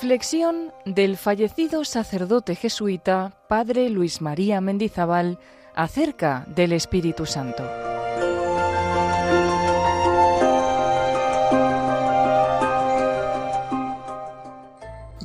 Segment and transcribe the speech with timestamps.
[0.00, 5.40] Reflexión del fallecido sacerdote jesuita Padre Luis María Mendizábal
[5.74, 7.64] acerca del Espíritu Santo.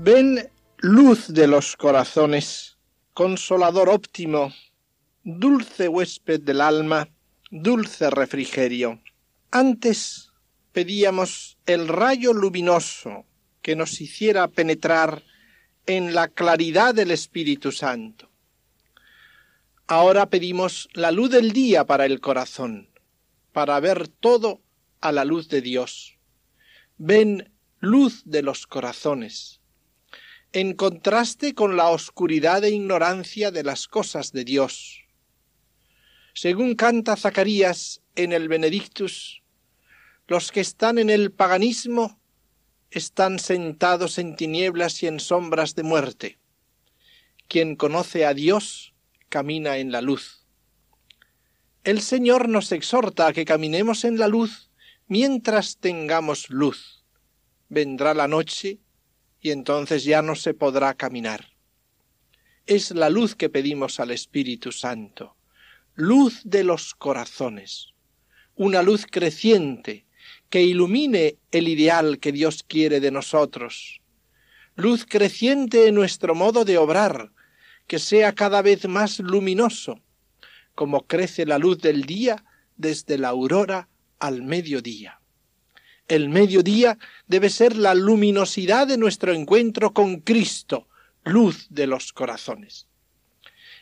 [0.01, 2.79] Ven luz de los corazones,
[3.13, 4.51] consolador óptimo,
[5.23, 7.07] dulce huésped del alma,
[7.51, 8.99] dulce refrigerio.
[9.51, 10.31] Antes
[10.71, 13.27] pedíamos el rayo luminoso
[13.63, 15.23] que nos hiciera penetrar
[15.87, 18.29] en la claridad del Espíritu Santo.
[19.87, 22.89] Ahora pedimos la luz del día para el corazón,
[23.51, 24.61] para ver todo
[25.01, 26.17] a la luz de Dios.
[26.97, 29.61] Ven luz de los corazones,
[30.51, 35.03] en contraste con la oscuridad e ignorancia de las cosas de Dios.
[36.33, 39.41] Según canta Zacarías en el Benedictus,
[40.27, 42.22] los que están en el paganismo
[42.93, 46.37] están sentados en tinieblas y en sombras de muerte.
[47.47, 48.93] Quien conoce a Dios
[49.29, 50.45] camina en la luz.
[51.83, 54.69] El Señor nos exhorta a que caminemos en la luz
[55.07, 57.03] mientras tengamos luz.
[57.67, 58.79] Vendrá la noche
[59.41, 61.47] y entonces ya no se podrá caminar.
[62.67, 65.35] Es la luz que pedimos al Espíritu Santo,
[65.95, 67.93] luz de los corazones,
[68.55, 70.02] una luz creciente,
[70.53, 74.01] que ilumine el ideal que Dios quiere de nosotros.
[74.75, 77.31] Luz creciente en nuestro modo de obrar,
[77.87, 79.99] que sea cada vez más luminoso,
[80.75, 82.45] como crece la luz del día
[82.77, 85.19] desde la aurora al mediodía.
[86.07, 90.87] El mediodía debe ser la luminosidad de nuestro encuentro con Cristo,
[91.23, 92.87] luz de los corazones.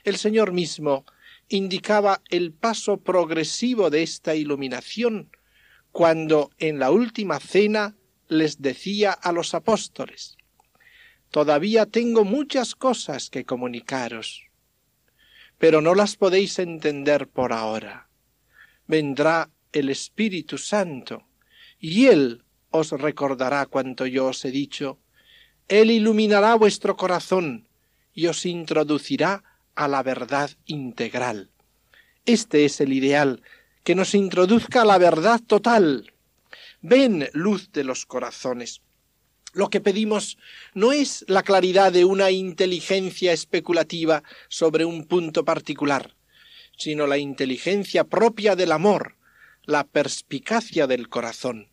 [0.06, 1.06] El Señor mismo
[1.50, 5.31] indicaba el paso progresivo de esta iluminación
[5.92, 7.95] cuando en la última cena
[8.28, 10.38] les decía a los apóstoles,
[11.31, 14.50] Todavía tengo muchas cosas que comunicaros,
[15.57, 18.09] pero no las podéis entender por ahora.
[18.85, 21.25] Vendrá el Espíritu Santo,
[21.79, 25.00] y Él os recordará cuanto yo os he dicho.
[25.69, 27.69] Él iluminará vuestro corazón
[28.13, 29.41] y os introducirá
[29.73, 31.50] a la verdad integral.
[32.25, 33.41] Este es el ideal
[33.84, 36.14] que nos introduzca la verdad total.
[36.81, 38.81] Ven, luz de los corazones.
[39.53, 40.38] Lo que pedimos
[40.74, 46.16] no es la claridad de una inteligencia especulativa sobre un punto particular,
[46.78, 49.18] sino la inteligencia propia del amor,
[49.64, 51.68] la perspicacia del corazón.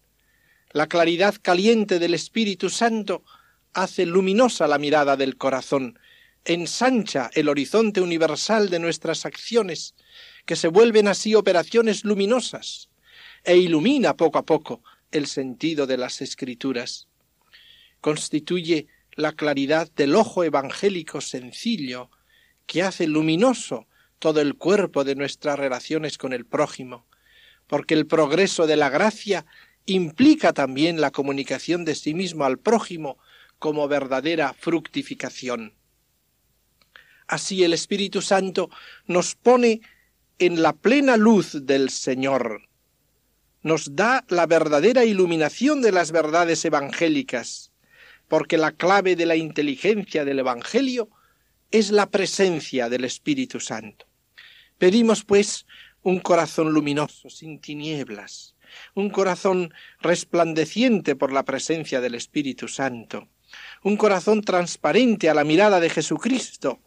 [0.73, 3.23] La claridad caliente del Espíritu Santo
[3.73, 5.99] hace luminosa la mirada del corazón,
[6.45, 9.95] ensancha el horizonte universal de nuestras acciones,
[10.49, 12.89] que se vuelven así operaciones luminosas,
[13.45, 17.07] e ilumina poco a poco el sentido de las escrituras.
[18.01, 22.11] Constituye la claridad del ojo evangélico sencillo,
[22.65, 23.89] que hace luminoso
[24.19, 27.07] todo el cuerpo de nuestras relaciones con el prójimo,
[27.67, 29.45] porque el progreso de la gracia
[29.85, 33.19] implica también la comunicación de sí mismo al prójimo
[33.59, 35.75] como verdadera fructificación.
[37.27, 38.71] Así el Espíritu Santo
[39.07, 39.83] nos pone
[40.39, 42.63] en la plena luz del Señor.
[43.63, 47.73] Nos da la verdadera iluminación de las verdades evangélicas,
[48.29, 51.09] porque la clave de la inteligencia del Evangelio
[51.71, 54.07] es la presencia del Espíritu Santo.
[54.79, 55.67] Pedimos, pues,
[56.03, 58.55] un corazón luminoso, sin tinieblas,
[58.95, 63.29] un corazón resplandeciente por la presencia del Espíritu Santo,
[63.83, 66.81] un corazón transparente a la mirada de Jesucristo,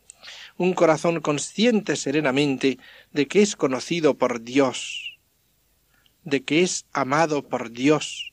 [0.61, 2.77] un corazón consciente serenamente
[3.11, 5.17] de que es conocido por Dios,
[6.23, 8.31] de que es amado por Dios,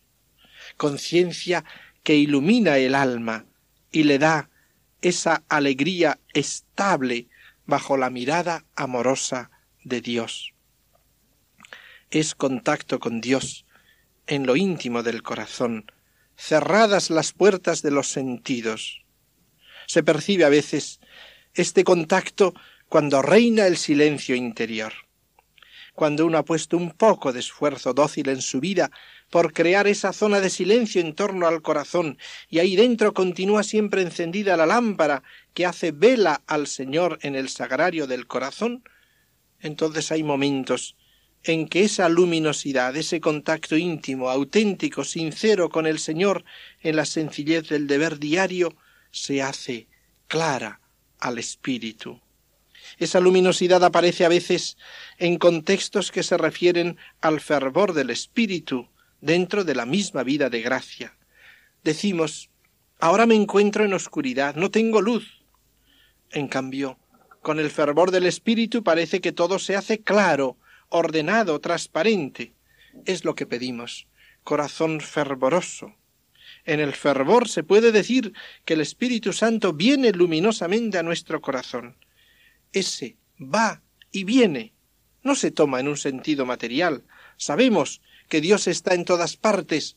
[0.77, 1.65] conciencia
[2.03, 3.47] que ilumina el alma
[3.91, 4.51] y le da
[5.01, 7.29] esa alegría estable
[7.65, 9.51] bajo la mirada amorosa
[9.83, 10.53] de Dios.
[12.11, 13.65] Es contacto con Dios
[14.27, 15.91] en lo íntimo del corazón,
[16.37, 19.03] cerradas las puertas de los sentidos.
[19.87, 21.01] Se percibe a veces
[21.55, 22.55] este contacto
[22.89, 24.93] cuando reina el silencio interior,
[25.95, 28.91] cuando uno ha puesto un poco de esfuerzo dócil en su vida
[29.31, 32.19] por crear esa zona de silencio en torno al corazón,
[32.49, 35.23] y ahí dentro continúa siempre encendida la lámpara
[35.55, 38.85] que hace vela al Señor en el sagrario del corazón,
[39.61, 40.97] entonces hay momentos
[41.43, 46.45] en que esa luminosidad, ese contacto íntimo, auténtico, sincero con el Señor
[46.81, 48.77] en la sencillez del deber diario,
[49.11, 49.89] se hace
[50.27, 50.81] clara,
[51.19, 52.21] al espíritu.
[52.99, 54.77] Esa luminosidad aparece a veces
[55.19, 58.89] en contextos que se refieren al fervor del espíritu
[59.21, 61.17] dentro de la misma vida de gracia.
[61.85, 62.51] Decimos,
[63.01, 65.45] Ahora me encuentro en oscuridad, no tengo luz.
[66.33, 66.99] En cambio,
[67.43, 70.57] con el fervor del Espíritu parece que todo se hace claro,
[70.89, 72.55] ordenado, transparente.
[73.05, 74.09] Es lo que pedimos,
[74.43, 75.95] corazón fervoroso.
[76.65, 78.33] En el fervor se puede decir
[78.65, 81.97] que el Espíritu Santo viene luminosamente a nuestro corazón.
[82.73, 83.83] Ese va
[84.13, 84.73] y viene.
[85.23, 87.05] No se toma en un sentido material.
[87.37, 89.97] Sabemos que Dios está en todas partes,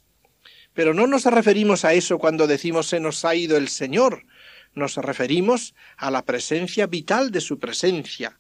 [0.73, 4.25] pero no nos referimos a eso cuando decimos se nos ha ido el Señor,
[4.73, 8.39] nos referimos a la presencia vital de su presencia.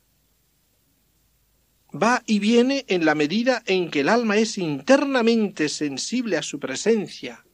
[1.93, 6.57] Va y viene en la medida en que el alma es internamente sensible a su
[6.57, 7.45] presencia,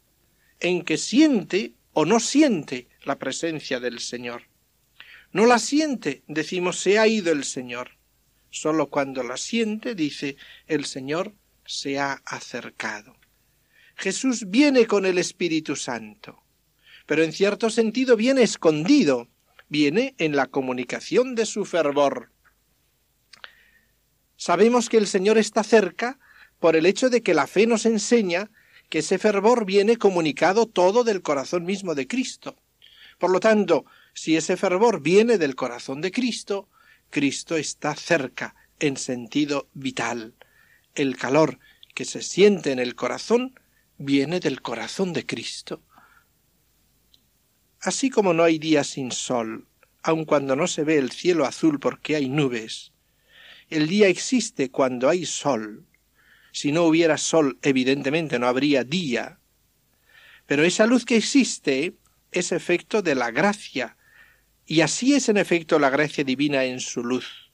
[0.60, 4.44] en que siente o no siente la presencia del Señor.
[5.32, 7.92] No la siente, decimos se ha ido el Señor.
[8.50, 10.38] Sólo cuando la siente, dice
[10.68, 11.34] el Señor
[11.66, 13.16] se ha acercado.
[13.96, 16.44] Jesús viene con el Espíritu Santo,
[17.06, 19.28] pero en cierto sentido viene escondido,
[19.70, 22.32] viene en la comunicación de su fervor.
[24.38, 26.20] Sabemos que el Señor está cerca
[26.60, 28.52] por el hecho de que la fe nos enseña
[28.90, 32.56] que ese fervor viene comunicado todo del corazón mismo de Cristo.
[33.18, 36.70] Por lo tanto, si ese fervor viene del corazón de Cristo,
[37.10, 40.36] Cristo está cerca en sentido vital.
[40.96, 41.60] El calor
[41.94, 43.60] que se siente en el corazón
[43.98, 45.82] viene del corazón de Cristo.
[47.82, 49.68] Así como no hay día sin sol,
[50.04, 52.92] aun cuando no se ve el cielo azul porque hay nubes,
[53.70, 55.86] el día existe cuando hay sol.
[56.58, 59.38] Si no hubiera sol, evidentemente no habría día.
[60.48, 61.94] Pero esa luz que existe
[62.32, 63.96] es efecto de la gracia,
[64.66, 67.52] y así es en efecto la gracia divina en su luz.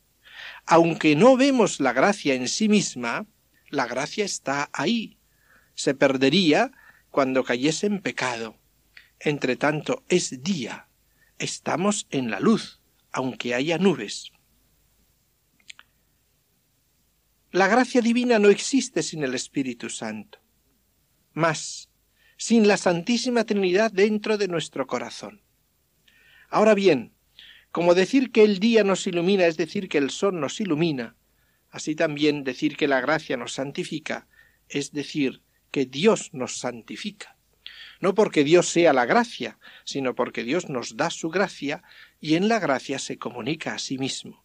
[0.65, 3.25] Aunque no vemos la gracia en sí misma,
[3.67, 5.17] la gracia está ahí,
[5.75, 6.71] se perdería
[7.11, 8.55] cuando cayese en pecado.
[9.19, 10.87] Entre tanto, es día.
[11.39, 12.79] Estamos en la luz,
[13.11, 14.31] aunque haya nubes.
[17.53, 20.39] La gracia divina no existe sin el Espíritu Santo.
[21.33, 21.87] Más,
[22.35, 25.43] sin la Santísima Trinidad dentro de nuestro corazón.
[26.49, 27.13] Ahora bien,
[27.69, 31.15] como decir que el día nos ilumina es decir que el sol nos ilumina,
[31.69, 34.27] así también decir que la gracia nos santifica
[34.67, 37.37] es decir que Dios nos santifica.
[38.01, 41.83] No porque Dios sea la gracia, sino porque Dios nos da su gracia
[42.19, 44.42] y en la gracia se comunica a sí mismo.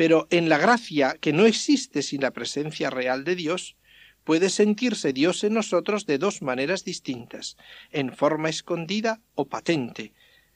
[0.00, 3.76] Pero en la gracia, que no existe sin la presencia real de Dios,
[4.24, 7.58] puede sentirse Dios en nosotros de dos maneras distintas,
[7.90, 10.14] en forma escondida o patente,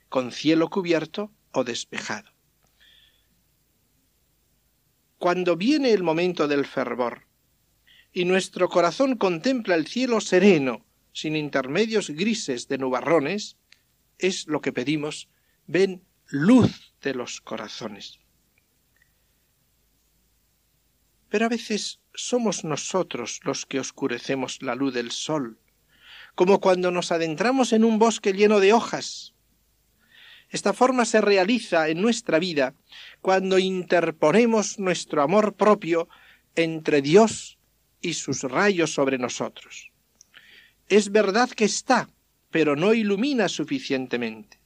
[0.08, 2.30] con cielo cubierto o despejado.
[5.18, 7.26] Cuando viene el momento del fervor,
[8.14, 13.58] y nuestro corazón contempla el cielo sereno, sin intermedios grises de nubarrones,
[14.16, 15.28] es lo que pedimos,
[15.66, 18.23] ven luz de los corazones.
[21.34, 25.58] Pero a veces somos nosotros los que oscurecemos la luz del sol,
[26.36, 29.34] como cuando nos adentramos en un bosque lleno de hojas.
[30.48, 32.76] Esta forma se realiza en nuestra vida
[33.20, 36.08] cuando interponemos nuestro amor propio
[36.54, 37.58] entre Dios
[38.00, 39.90] y sus rayos sobre nosotros.
[40.88, 42.08] Es verdad que está,
[42.52, 44.60] pero no ilumina suficientemente.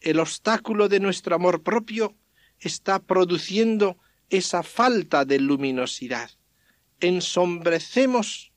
[0.00, 2.16] El obstáculo de nuestro amor propio
[2.58, 3.98] está produciendo
[4.30, 6.30] esa falta de luminosidad.
[7.00, 8.52] Ensombrecemos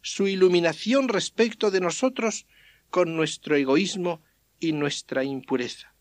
[0.00, 2.46] su iluminación respecto de nosotros
[2.90, 4.22] con nuestro egoísmo
[4.60, 5.92] y nuestra impureza.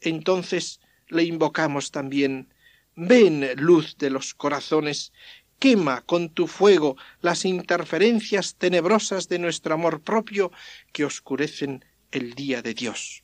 [0.00, 2.52] Entonces le invocamos también
[3.00, 5.12] Ven, luz de los corazones,
[5.60, 10.50] quema con tu fuego las interferencias tenebrosas de nuestro amor propio
[10.92, 13.22] que oscurecen el día de Dios.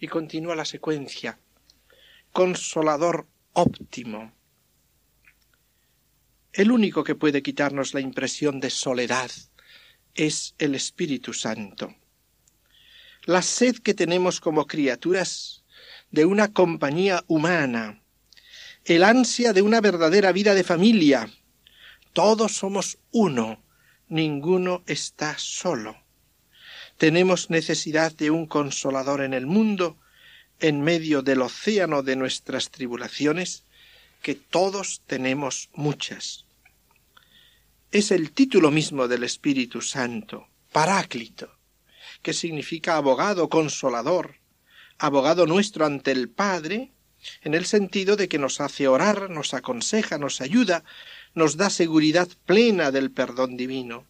[0.00, 1.38] Y continúa la secuencia.
[2.32, 4.32] Consolador óptimo.
[6.52, 9.30] El único que puede quitarnos la impresión de soledad
[10.14, 11.94] es el Espíritu Santo.
[13.24, 15.64] La sed que tenemos como criaturas
[16.10, 18.02] de una compañía humana,
[18.84, 21.30] el ansia de una verdadera vida de familia.
[22.12, 23.62] Todos somos uno,
[24.08, 25.96] ninguno está solo.
[26.98, 29.98] Tenemos necesidad de un consolador en el mundo,
[30.60, 33.64] en medio del océano de nuestras tribulaciones,
[34.22, 36.44] que todos tenemos muchas.
[37.92, 41.50] Es el título mismo del Espíritu Santo, Paráclito,
[42.22, 44.36] que significa abogado, consolador,
[44.98, 46.90] abogado nuestro ante el Padre,
[47.42, 50.84] en el sentido de que nos hace orar, nos aconseja, nos ayuda,
[51.34, 54.06] nos da seguridad plena del perdón divino.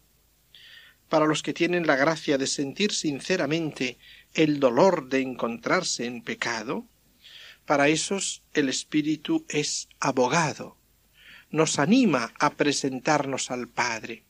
[1.09, 3.97] para los que tienen la gracia de sentir sinceramente
[4.37, 6.85] el dolor de encontrarse en pecado,
[7.65, 10.77] para esos el Espíritu es abogado,
[11.49, 14.23] nos anima a presentarnos al Padre.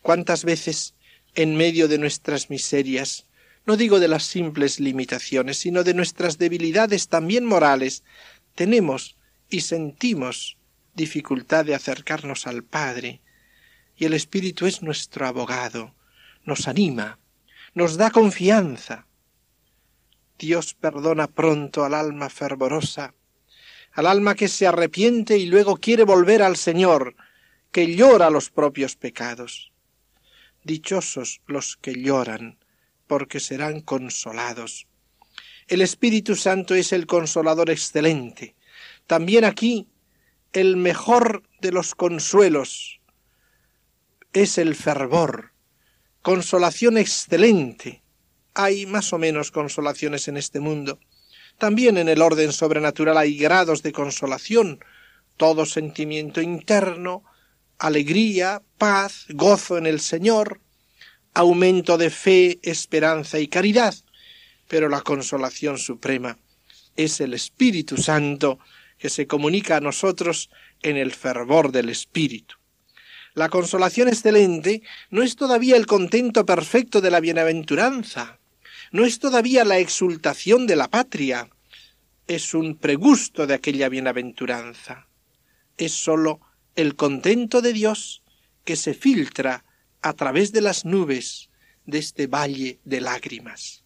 [0.00, 0.94] ¿Cuántas veces
[1.34, 3.26] en medio de nuestras miserias,
[3.66, 8.04] no digo de las simples limitaciones, sino de nuestras debilidades también morales,
[8.54, 9.16] tenemos
[9.48, 10.56] y sentimos
[10.94, 13.20] dificultad de acercarnos al Padre,
[13.96, 15.94] y el Espíritu es nuestro abogado,
[16.44, 17.18] nos anima,
[17.74, 19.06] nos da confianza.
[20.38, 23.14] Dios perdona pronto al alma fervorosa,
[23.92, 27.14] al alma que se arrepiente y luego quiere volver al Señor,
[27.72, 29.72] que llora los propios pecados.
[30.64, 32.58] Dichosos los que lloran,
[33.06, 34.86] porque serán consolados.
[35.68, 38.56] El Espíritu Santo es el consolador excelente.
[39.06, 39.88] También aquí
[40.52, 43.00] el mejor de los consuelos
[44.32, 45.52] es el fervor,
[46.22, 48.02] consolación excelente.
[48.54, 50.98] Hay más o menos consolaciones en este mundo.
[51.58, 54.80] También en el orden sobrenatural hay grados de consolación,
[55.36, 57.24] todo sentimiento interno,
[57.78, 60.60] alegría, paz, gozo en el Señor,
[61.34, 63.94] aumento de fe, esperanza y caridad.
[64.68, 66.38] Pero la consolación suprema
[66.96, 68.58] es el Espíritu Santo
[68.98, 70.50] que se comunica a nosotros
[70.82, 72.59] en el fervor del Espíritu.
[73.34, 78.38] La consolación excelente no es todavía el contento perfecto de la bienaventuranza,
[78.92, 81.48] no es todavía la exultación de la patria,
[82.26, 85.06] es un pregusto de aquella bienaventuranza,
[85.76, 86.40] es sólo
[86.74, 88.22] el contento de Dios
[88.64, 89.64] que se filtra
[90.02, 91.50] a través de las nubes
[91.86, 93.84] de este valle de lágrimas.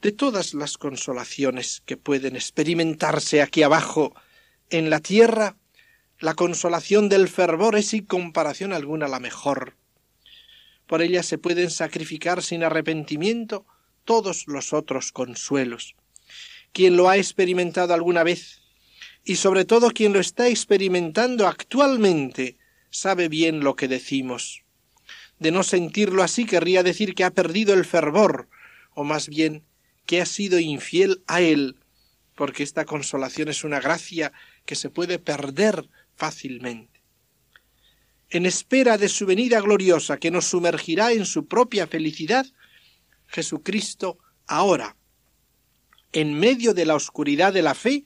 [0.00, 4.14] De todas las consolaciones que pueden experimentarse aquí abajo
[4.70, 5.56] en la tierra,
[6.20, 9.76] la consolación del fervor es sin comparación alguna la mejor.
[10.86, 13.66] Por ella se pueden sacrificar sin arrepentimiento
[14.04, 15.94] todos los otros consuelos.
[16.72, 18.62] Quien lo ha experimentado alguna vez,
[19.24, 22.56] y sobre todo quien lo está experimentando actualmente,
[22.90, 24.64] sabe bien lo que decimos.
[25.38, 28.48] De no sentirlo así querría decir que ha perdido el fervor,
[28.94, 29.62] o más bien
[30.06, 31.76] que ha sido infiel a él,
[32.34, 34.32] porque esta consolación es una gracia
[34.64, 37.00] que se puede perder fácilmente.
[38.28, 42.44] En espera de su venida gloriosa que nos sumergirá en su propia felicidad,
[43.26, 44.96] Jesucristo ahora,
[46.12, 48.04] en medio de la oscuridad de la fe,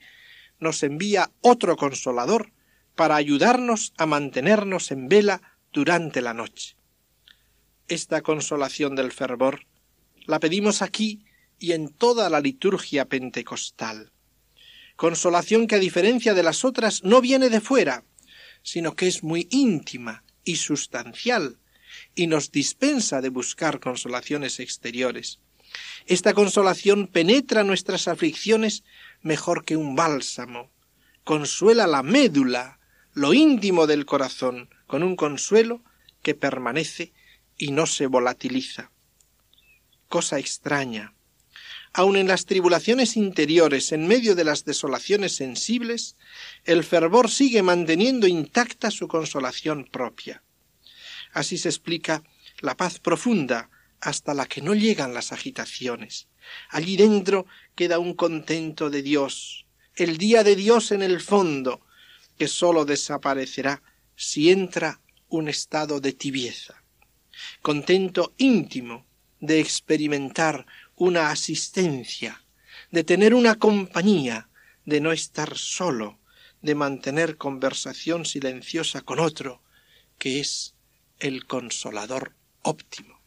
[0.59, 2.53] nos envía otro consolador
[2.95, 5.41] para ayudarnos a mantenernos en vela
[5.73, 6.77] durante la noche.
[7.87, 9.65] Esta consolación del fervor
[10.25, 11.25] la pedimos aquí
[11.59, 14.12] y en toda la liturgia pentecostal
[14.95, 18.03] consolación que a diferencia de las otras no viene de fuera,
[18.61, 21.59] sino que es muy íntima y sustancial,
[22.15, 25.39] y nos dispensa de buscar consolaciones exteriores.
[26.05, 28.83] Esta consolación penetra nuestras aflicciones
[29.21, 30.71] mejor que un bálsamo,
[31.23, 32.79] consuela la médula,
[33.13, 35.83] lo íntimo del corazón, con un consuelo
[36.21, 37.13] que permanece
[37.57, 38.91] y no se volatiliza.
[40.09, 41.12] Cosa extraña,
[41.93, 46.15] aun en las tribulaciones interiores, en medio de las desolaciones sensibles,
[46.65, 50.43] el fervor sigue manteniendo intacta su consolación propia.
[51.33, 52.23] Así se explica
[52.59, 53.69] la paz profunda
[54.01, 56.27] hasta la que no llegan las agitaciones.
[56.69, 57.45] Allí dentro
[57.75, 61.81] queda un contento de Dios, el día de Dios en el fondo,
[62.37, 63.83] que sólo desaparecerá
[64.15, 66.83] si entra un estado de tibieza.
[67.61, 69.05] Contento íntimo
[69.39, 72.43] de experimentar una asistencia,
[72.91, 74.49] de tener una compañía,
[74.85, 76.19] de no estar solo,
[76.61, 79.61] de mantener conversación silenciosa con otro,
[80.17, 80.75] que es
[81.19, 83.19] el consolador óptimo.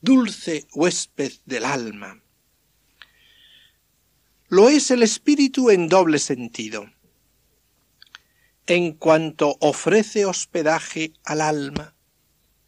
[0.00, 2.22] Dulce huésped del alma.
[4.48, 6.90] Lo es el espíritu en doble sentido.
[8.66, 11.94] En cuanto ofrece hospedaje al alma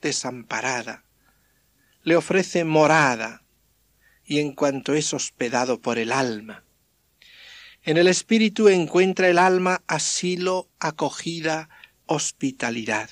[0.00, 1.03] desamparada,
[2.04, 3.44] le ofrece morada,
[4.26, 6.64] y en cuanto es hospedado por el alma.
[7.82, 11.70] En el espíritu encuentra el alma asilo, acogida,
[12.04, 13.08] hospitalidad.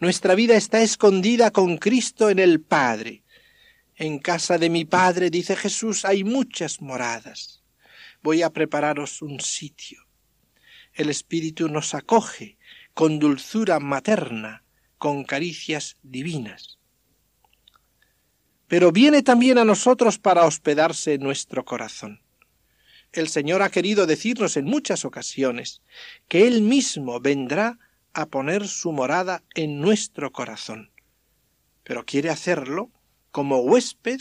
[0.00, 3.22] Nuestra vida está escondida con Cristo en el Padre.
[3.94, 7.62] En casa de mi Padre, dice Jesús, hay muchas moradas.
[8.24, 10.04] Voy a prepararos un sitio.
[10.94, 12.58] El Espíritu nos acoge
[12.92, 14.64] con dulzura materna,
[14.98, 16.78] con caricias divinas
[18.74, 22.20] pero viene también a nosotros para hospedarse en nuestro corazón.
[23.12, 25.80] El Señor ha querido decirnos en muchas ocasiones
[26.26, 27.78] que Él mismo vendrá
[28.14, 30.90] a poner su morada en nuestro corazón,
[31.84, 32.90] pero quiere hacerlo
[33.30, 34.20] como huésped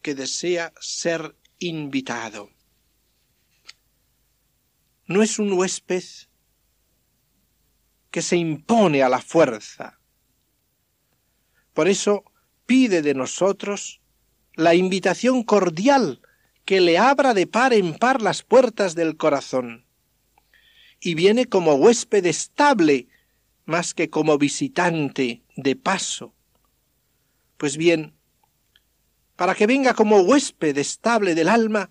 [0.00, 2.48] que desea ser invitado.
[5.04, 6.04] No es un huésped
[8.10, 9.98] que se impone a la fuerza.
[11.74, 12.31] Por eso
[12.66, 14.00] pide de nosotros
[14.54, 16.20] la invitación cordial
[16.64, 19.86] que le abra de par en par las puertas del corazón.
[21.00, 23.08] Y viene como huésped estable,
[23.64, 26.34] más que como visitante de paso.
[27.56, 28.14] Pues bien,
[29.36, 31.90] para que venga como huésped estable del alma,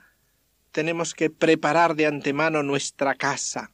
[0.71, 3.73] tenemos que preparar de antemano nuestra casa,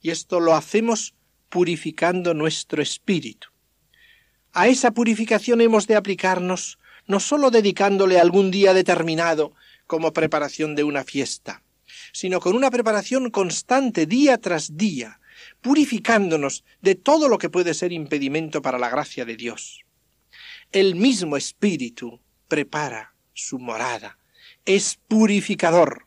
[0.00, 1.14] y esto lo hacemos
[1.48, 3.51] purificando nuestro espíritu.
[4.54, 9.54] A esa purificación hemos de aplicarnos no sólo dedicándole algún día determinado
[9.86, 11.62] como preparación de una fiesta,
[12.12, 15.20] sino con una preparación constante día tras día,
[15.62, 19.86] purificándonos de todo lo que puede ser impedimento para la gracia de Dios.
[20.70, 24.18] El mismo Espíritu prepara su morada,
[24.66, 26.06] es purificador.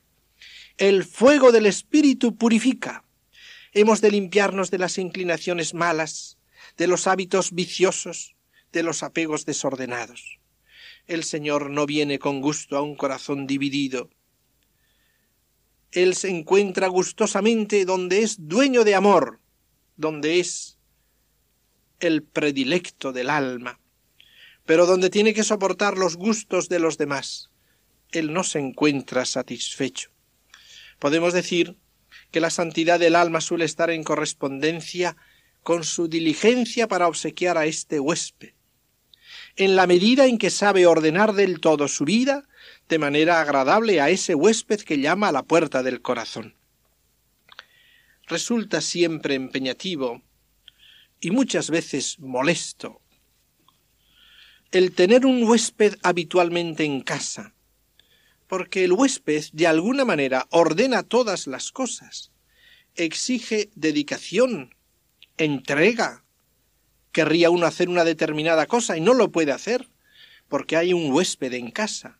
[0.77, 3.03] El fuego del Espíritu purifica.
[3.73, 6.37] Hemos de limpiarnos de las inclinaciones malas,
[6.77, 8.34] de los hábitos viciosos,
[8.75, 10.39] de los apegos desordenados.
[11.07, 14.09] El Señor no viene con gusto a un corazón dividido.
[15.91, 19.39] Él se encuentra gustosamente donde es dueño de amor,
[19.95, 20.77] donde es
[22.01, 23.79] el predilecto del alma,
[24.65, 27.49] pero donde tiene que soportar los gustos de los demás.
[28.11, 30.09] Él no se encuentra satisfecho.
[30.99, 31.77] Podemos decir
[32.31, 35.15] que la santidad del alma suele estar en correspondencia
[35.63, 38.54] con su diligencia para obsequiar a este huésped,
[39.55, 42.47] en la medida en que sabe ordenar del todo su vida
[42.89, 46.55] de manera agradable a ese huésped que llama a la puerta del corazón.
[48.27, 50.21] Resulta siempre empeñativo
[51.19, 53.01] y muchas veces molesto
[54.71, 57.53] el tener un huésped habitualmente en casa,
[58.47, 62.31] porque el huésped de alguna manera ordena todas las cosas,
[62.95, 64.75] exige dedicación,
[65.37, 66.24] entrega,
[67.15, 69.87] querría uno hacer una determinada cosa y no lo puede hacer,
[70.49, 72.19] porque hay un huésped en casa.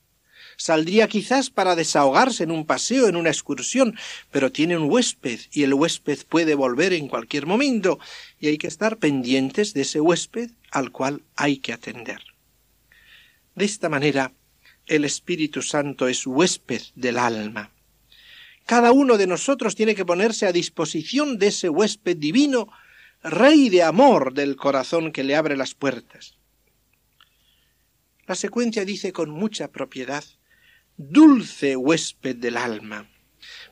[0.56, 3.98] Saldría quizás para desahogarse en un paseo, en una excursión,
[4.32, 8.00] pero tiene un huésped y el huésped puede volver en cualquier momento
[8.40, 12.22] y hay que estar pendientes de ese huésped al cual hay que atender.
[13.54, 14.32] De esta manera,
[14.88, 17.70] el Espíritu Santo es huésped del alma.
[18.66, 22.70] Cada uno de nosotros tiene que ponerse a disposición de ese huésped divino
[23.28, 26.38] Rey de amor del corazón que le abre las puertas.
[28.28, 30.24] La secuencia dice con mucha propiedad,
[30.96, 33.10] dulce huésped del alma,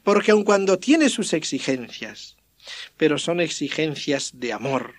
[0.01, 2.35] porque aun cuando tiene sus exigencias,
[2.97, 4.95] pero son exigencias de amor,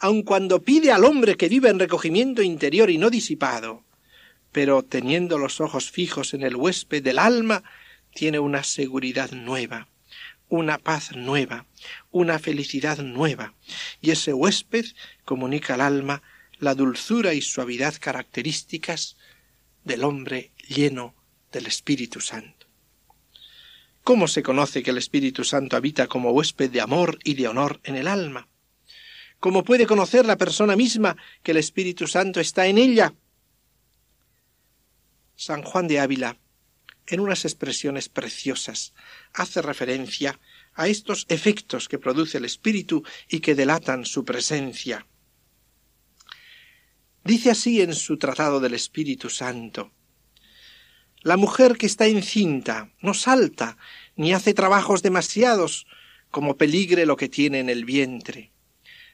[0.00, 3.84] aun cuando pide al hombre que vive en recogimiento interior y no disipado,
[4.50, 7.62] pero teniendo los ojos fijos en el huésped del alma,
[8.12, 9.86] tiene una seguridad nueva,
[10.50, 11.66] una paz nueva,
[12.10, 13.54] una felicidad nueva,
[14.02, 14.84] y ese huésped
[15.24, 16.22] comunica al alma
[16.58, 19.16] la dulzura y suavidad características
[19.84, 21.14] del hombre lleno
[21.52, 22.66] del Espíritu Santo.
[24.02, 27.80] ¿Cómo se conoce que el Espíritu Santo habita como huésped de amor y de honor
[27.84, 28.48] en el alma?
[29.38, 33.14] ¿Cómo puede conocer la persona misma que el Espíritu Santo está en ella?
[35.36, 36.36] San Juan de Ávila
[37.10, 38.94] en unas expresiones preciosas,
[39.32, 40.40] hace referencia
[40.74, 45.06] a estos efectos que produce el espíritu y que delatan su presencia.
[47.24, 49.92] Dice así en su Tratado del Espíritu Santo
[51.22, 53.76] La mujer que está encinta no salta
[54.16, 55.86] ni hace trabajos demasiados
[56.30, 58.52] como peligre lo que tiene en el vientre.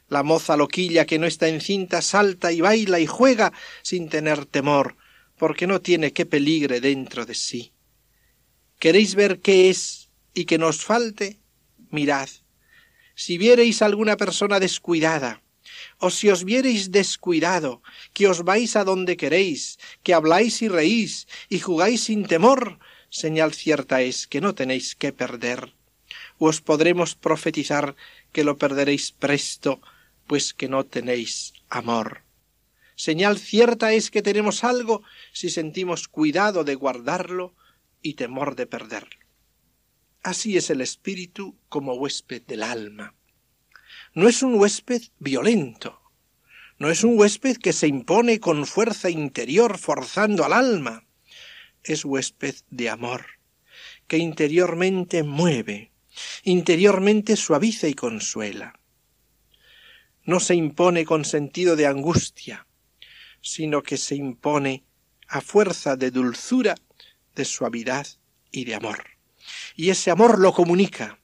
[0.08, 4.96] La moza loquilla que no está encinta salta y baila y juega sin tener temor,
[5.36, 7.72] porque no tiene qué peligre dentro de sí.
[8.78, 11.38] ¿Queréis ver qué es y que nos falte?
[11.90, 12.28] Mirad.
[13.14, 15.42] Si viereis alguna persona descuidada,
[15.98, 21.26] o si os viereis descuidado, que os vais a donde queréis, que habláis y reís,
[21.48, 25.72] y jugáis sin temor, señal cierta es que no tenéis que perder.
[26.38, 27.96] Os podremos profetizar
[28.32, 29.80] que lo perderéis presto,
[30.26, 32.22] pues que no tenéis amor.
[32.94, 37.54] Señal cierta es que tenemos algo si sentimos cuidado de guardarlo
[38.02, 39.18] y temor de perderlo.
[40.22, 43.14] Así es el espíritu como huésped del alma.
[44.14, 46.00] No es un huésped violento,
[46.78, 51.06] no es un huésped que se impone con fuerza interior forzando al alma,
[51.82, 53.26] es huésped de amor,
[54.06, 55.92] que interiormente mueve,
[56.42, 58.78] interiormente suaviza y consuela.
[60.24, 62.66] no se impone con sentido de angustia,
[63.40, 64.84] sino que se impone
[65.28, 66.74] a fuerza de dulzura,
[67.36, 68.06] de suavidad
[68.50, 69.04] y de amor.
[69.76, 71.20] Y ese amor lo comunica.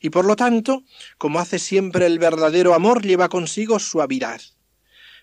[0.00, 0.84] Y por lo tanto,
[1.16, 4.42] como hace siempre el verdadero amor, lleva consigo suavidad.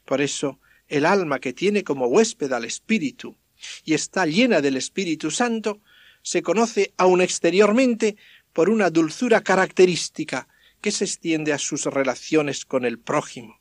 [0.05, 3.37] Por eso, el alma que tiene como huésped al Espíritu
[3.85, 5.81] y está llena del Espíritu Santo,
[6.23, 8.17] se conoce aun exteriormente
[8.53, 10.47] por una dulzura característica
[10.81, 13.61] que se extiende a sus relaciones con el prójimo.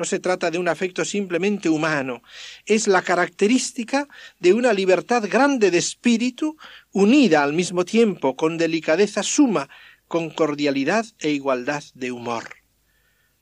[0.00, 2.22] No se trata de un afecto simplemente humano,
[2.64, 4.08] es la característica
[4.38, 6.56] de una libertad grande de espíritu,
[6.90, 9.68] unida al mismo tiempo con delicadeza suma,
[10.08, 12.44] con cordialidad e igualdad de humor.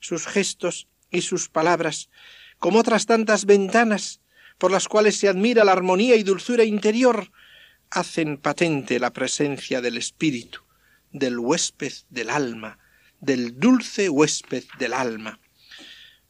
[0.01, 2.11] Sus gestos y sus palabras,
[2.59, 4.21] como otras tantas ventanas
[4.59, 7.31] por las cuales se admira la armonía y dulzura interior,
[7.89, 10.63] hacen patente la presencia del espíritu,
[11.13, 12.81] del huésped del alma,
[13.21, 15.39] del dulce huésped del alma.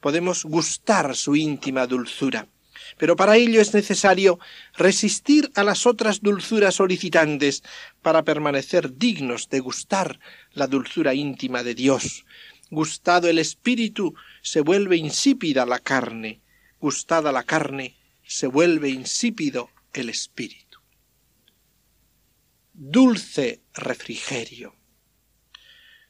[0.00, 2.48] Podemos gustar su íntima dulzura,
[2.96, 4.38] pero para ello es necesario
[4.76, 7.62] resistir a las otras dulzuras solicitantes
[8.02, 10.20] para permanecer dignos de gustar
[10.52, 12.24] la dulzura íntima de Dios.
[12.70, 16.40] Gustado el espíritu, se vuelve insípida la carne,
[16.80, 20.78] gustada la carne, se vuelve insípido el espíritu.
[22.72, 24.76] Dulce refrigerio.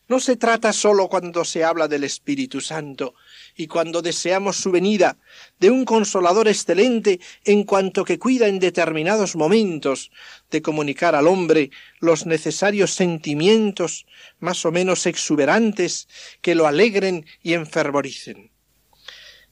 [0.09, 3.14] No se trata sólo cuando se habla del Espíritu Santo
[3.59, 5.18] y cuando deseamos su venida
[5.61, 10.11] de un consolador excelente en cuanto que cuida en determinados momentos
[10.51, 14.07] de comunicar al hombre los necesarios sentimientos
[14.38, 16.09] más o menos exuberantes
[16.40, 18.51] que lo alegren y enfervoricen.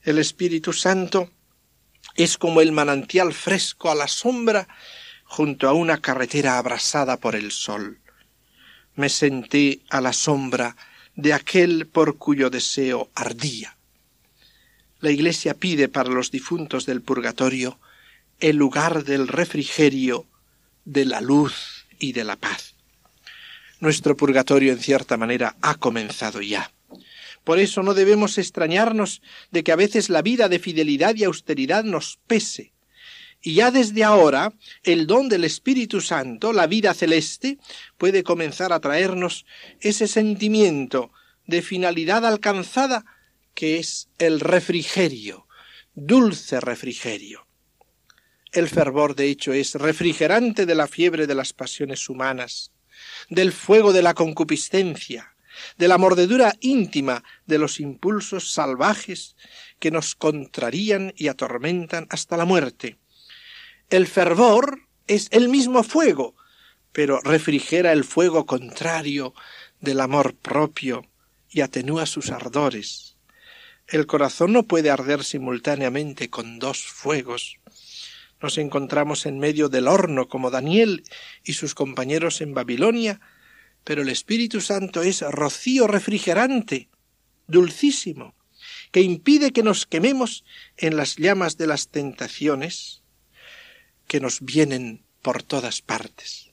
[0.03, 1.31] El Espíritu Santo
[2.14, 4.66] es como el manantial fresco a la sombra
[5.25, 8.01] junto a una carretera abrasada por el sol
[8.97, 10.77] me senté a la sombra
[11.14, 13.76] de aquel por cuyo deseo ardía.
[15.07, 17.79] La Iglesia pide para los difuntos del purgatorio
[18.40, 20.27] el lugar del refrigerio,
[20.85, 22.75] de la luz y de la paz.
[23.79, 26.73] Nuestro purgatorio, en cierta manera, ha comenzado ya.
[27.45, 31.85] Por eso no debemos extrañarnos de que a veces la vida de fidelidad y austeridad
[31.85, 32.73] nos pese,
[33.40, 37.59] y ya desde ahora el don del Espíritu Santo, la vida celeste,
[37.97, 39.47] puede comenzar a traernos
[39.79, 41.12] ese sentimiento
[41.47, 43.05] de finalidad alcanzada
[43.57, 45.49] que es el refrigerio,
[45.95, 47.49] dulce refrigerio.
[48.53, 52.71] El fervor, de hecho, es refrigerante de la fiebre de las pasiones humanas,
[53.29, 55.35] del fuego de la concupiscencia,
[55.77, 59.35] de la mordedura íntima de los impulsos salvajes
[59.81, 62.99] que nos contrarían y atormentan hasta la muerte,
[63.88, 66.35] el fervor es el mismo fuego,
[66.90, 69.33] pero refrigera el fuego contrario
[69.81, 71.05] del amor propio
[71.51, 73.15] y atenúa sus ardores.
[73.88, 77.59] El corazón no puede arder simultáneamente con dos fuegos.
[78.42, 81.05] Nos encontramos en medio del horno como Daniel
[81.44, 83.20] y sus compañeros en Babilonia,
[83.85, 86.88] pero el Espíritu Santo es rocío refrigerante,
[87.46, 88.35] dulcísimo,
[88.90, 90.44] que impide que nos quememos
[90.77, 93.03] en las llamas de las tentaciones,
[94.09, 96.51] que nos vienen por todas partes.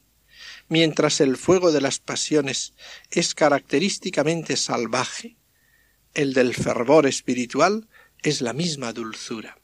[0.70, 2.74] Mientras el fuego de las pasiones
[3.10, 5.36] es característicamente salvaje,
[6.14, 7.88] el del fervor espiritual
[8.22, 9.58] es la misma dulzura.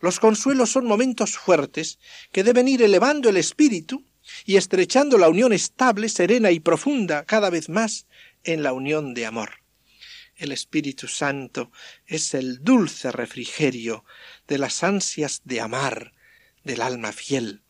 [0.00, 1.98] Los consuelos son momentos fuertes
[2.32, 4.04] que deben ir elevando el espíritu
[4.44, 8.06] y estrechando la unión estable, serena y profunda cada vez más
[8.44, 9.62] en la unión de amor.
[10.34, 11.70] El Espíritu Santo
[12.06, 14.04] es el dulce refrigerio
[14.48, 16.12] de las ansias de amar,
[16.64, 17.62] del alma fiel.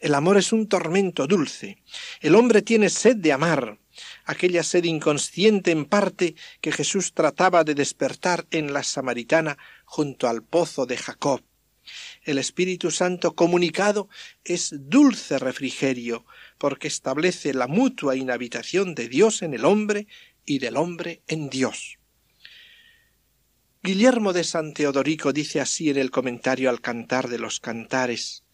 [0.00, 1.82] El amor es un tormento dulce.
[2.20, 3.78] El hombre tiene sed de amar,
[4.28, 10.42] aquella sed inconsciente en parte que Jesús trataba de despertar en la samaritana junto al
[10.42, 11.42] pozo de Jacob.
[12.24, 14.10] El Espíritu Santo comunicado
[14.44, 16.26] es dulce refrigerio,
[16.58, 20.06] porque establece la mutua inhabitación de Dios en el hombre
[20.44, 21.98] y del hombre en Dios.
[23.82, 28.44] Guillermo de San Teodorico dice así en el comentario al cantar de los cantares,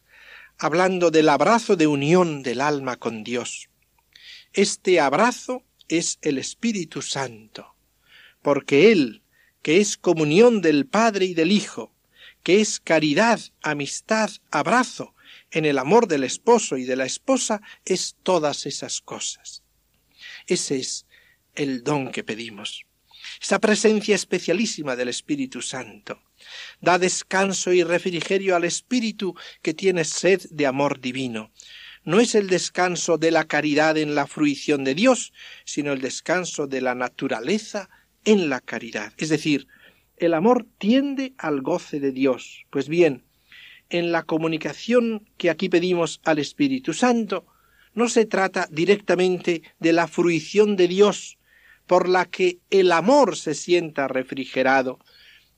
[0.56, 3.70] hablando del abrazo de unión del alma con Dios.
[4.54, 7.74] Este abrazo es el Espíritu Santo,
[8.40, 9.22] porque Él,
[9.62, 11.92] que es comunión del Padre y del Hijo,
[12.42, 15.14] que es caridad, amistad, abrazo,
[15.50, 19.64] en el amor del esposo y de la esposa, es todas esas cosas.
[20.46, 21.06] Ese es
[21.54, 22.84] el don que pedimos
[23.40, 26.22] esa presencia especialísima del Espíritu Santo.
[26.80, 31.50] Da descanso y refrigerio al Espíritu que tiene sed de amor divino.
[32.04, 35.32] No es el descanso de la caridad en la fruición de Dios,
[35.64, 37.88] sino el descanso de la naturaleza
[38.24, 39.12] en la caridad.
[39.16, 39.66] Es decir,
[40.16, 42.64] el amor tiende al goce de Dios.
[42.70, 43.24] Pues bien,
[43.88, 47.46] en la comunicación que aquí pedimos al Espíritu Santo,
[47.94, 51.38] no se trata directamente de la fruición de Dios
[51.86, 54.98] por la que el amor se sienta refrigerado,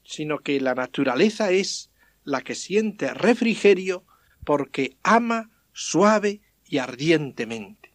[0.04, 1.90] sino que la naturaleza es
[2.24, 4.04] la que siente refrigerio
[4.44, 7.92] porque ama suave y ardientemente.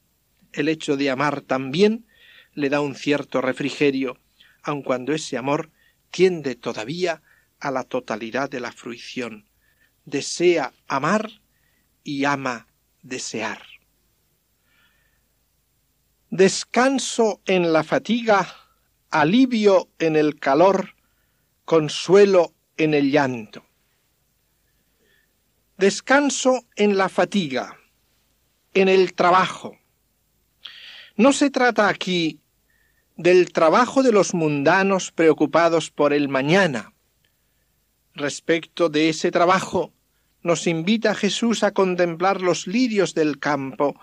[0.54, 2.06] El hecho de amar también
[2.54, 4.20] le da un cierto refrigerio,
[4.62, 5.72] aun cuando ese amor
[6.12, 7.24] tiende todavía
[7.60, 9.50] a la totalidad de la fruición.
[10.06, 11.42] Desea amar
[12.04, 12.68] y ama
[13.02, 13.64] desear.
[16.30, 18.48] Descanso en la fatiga,
[19.10, 20.94] alivio en el calor,
[21.66, 23.66] consuelo en el llanto.
[25.82, 27.76] Descanso en la fatiga,
[28.76, 29.80] en el trabajo.
[31.16, 32.40] No se trata aquí
[33.18, 36.94] del trabajo de los mundanos preocupados por el mañana.
[38.14, 39.92] Respecto de ese trabajo,
[40.44, 44.00] nos invita Jesús a contemplar los lirios del campo,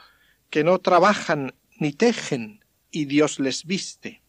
[0.50, 4.20] que no trabajan ni tejen, y Dios les viste.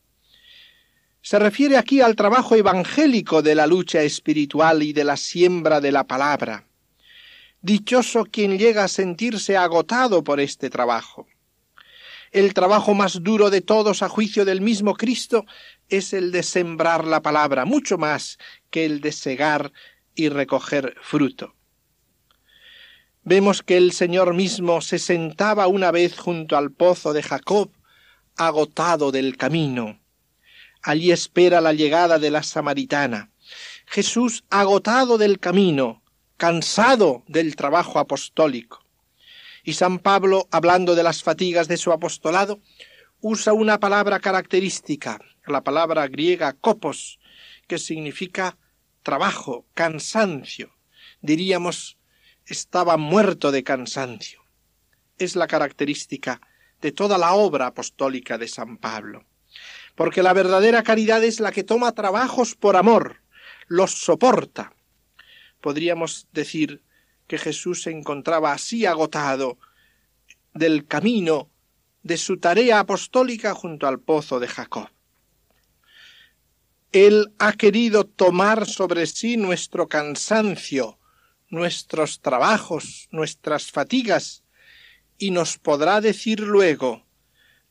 [1.23, 5.91] Se refiere aquí al trabajo evangélico de la lucha espiritual y de la siembra de
[5.91, 6.68] la palabra.
[7.61, 11.27] Dichoso quien llega a sentirse agotado por este trabajo.
[12.31, 15.45] El trabajo más duro de todos a juicio del mismo Cristo
[15.89, 18.37] es el de sembrar la palabra, mucho más
[18.69, 19.73] que el de segar
[20.15, 21.55] y recoger fruto.
[23.23, 27.71] Vemos que el Señor mismo se sentaba una vez junto al pozo de Jacob,
[28.37, 29.99] agotado del camino.
[30.81, 33.31] Allí espera la llegada de la samaritana.
[33.85, 35.98] Jesús agotado del camino,
[36.39, 38.79] cansado del trabajo apostólico.
[39.65, 42.61] Y San Pablo, hablando de las fatigas de su apostolado,
[43.19, 47.19] usa una palabra característica, la palabra griega kopos,
[47.67, 48.57] que significa
[49.03, 50.71] trabajo, cansancio.
[51.21, 51.97] Diríamos
[52.45, 54.41] estaba muerto de cansancio.
[55.17, 56.39] Es la característica
[56.81, 59.25] de toda la obra apostólica de San Pablo.
[59.93, 63.17] Porque la verdadera caridad es la que toma trabajos por amor,
[63.67, 64.73] los soporta.
[65.61, 66.81] Podríamos decir
[67.27, 69.57] que Jesús se encontraba así agotado
[70.53, 71.49] del camino
[72.03, 74.89] de su tarea apostólica junto al pozo de Jacob.
[76.91, 80.97] Él ha querido tomar sobre sí nuestro cansancio,
[81.49, 84.43] nuestros trabajos, nuestras fatigas,
[85.17, 87.05] y nos podrá decir luego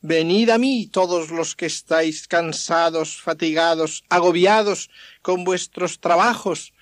[0.01, 4.89] Venid a mí todos los que estáis cansados, fatigados, agobiados
[5.21, 6.73] con vuestros trabajos,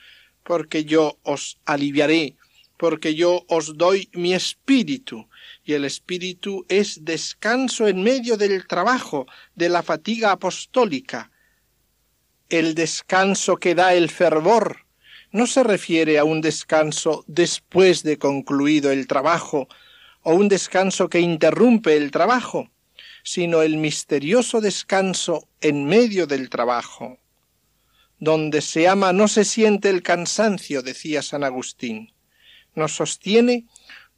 [0.48, 2.38] porque yo os aliviaré,
[2.78, 5.28] porque yo os doy mi espíritu,
[5.66, 11.32] y el espíritu es descanso en medio del trabajo, de la fatiga apostólica,
[12.48, 14.86] el descanso que da el fervor,
[15.34, 19.68] no se refiere a un descanso después de concluido el trabajo
[20.24, 22.70] o un descanso que interrumpe el trabajo,
[23.22, 27.20] sino el misterioso descanso en medio del trabajo.
[28.19, 32.13] Donde se ama no se siente el cansancio, decía San Agustín.
[32.73, 33.65] Nos sostiene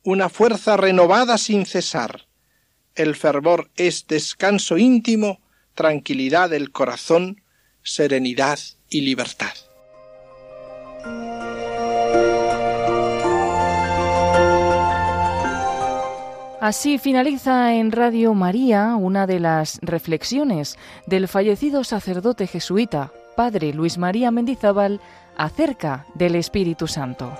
[0.03, 2.27] una fuerza renovada sin cesar.
[2.95, 5.41] El fervor es descanso íntimo,
[5.75, 7.41] tranquilidad del corazón,
[7.83, 8.59] serenidad
[8.89, 9.53] y libertad.
[16.62, 23.98] Así finaliza en Radio María una de las reflexiones del fallecido sacerdote jesuita, padre Luis
[23.98, 25.00] María Mendizábal,
[25.38, 27.32] acerca del Espíritu Santo.